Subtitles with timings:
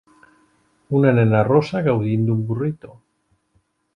[0.99, 2.95] Una nena rossa gaudint d'un burrito